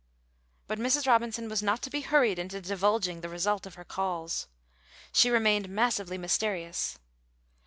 [0.65, 1.05] But Mrs.
[1.05, 4.47] Robinson was not to be hurried into divulging the result of her calls.
[5.11, 6.97] She remained massively mysterious.